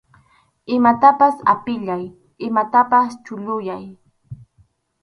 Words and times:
Imatapas 0.77 1.35
apiyay, 1.53 2.03
imatapas 2.47 3.09
chulluyay. 3.25 3.85